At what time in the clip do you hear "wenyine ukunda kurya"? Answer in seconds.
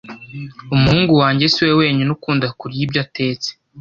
1.81-2.79